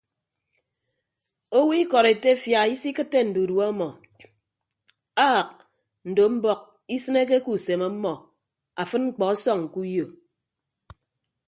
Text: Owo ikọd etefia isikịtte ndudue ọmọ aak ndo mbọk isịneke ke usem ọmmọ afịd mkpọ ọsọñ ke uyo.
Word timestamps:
Owo 1.57 1.71
ikọd 1.81 2.05
etefia 2.13 2.59
isikịtte 2.73 3.19
ndudue 3.25 3.63
ọmọ 3.71 3.87
aak 5.27 5.49
ndo 6.09 6.23
mbọk 6.35 6.61
isịneke 6.95 7.37
ke 7.45 7.49
usem 7.55 7.81
ọmmọ 7.89 8.13
afịd 8.81 9.01
mkpọ 9.07 9.23
ọsọñ 9.33 9.59
ke 9.71 9.77
uyo. 9.85 10.05